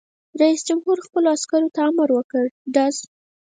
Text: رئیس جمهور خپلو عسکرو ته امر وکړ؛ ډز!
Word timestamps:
رئیس 0.41 0.61
جمهور 0.69 0.97
خپلو 1.05 1.27
عسکرو 1.35 1.73
ته 1.75 1.79
امر 1.89 2.09
وکړ؛ 2.13 2.45
ډز! 2.73 2.95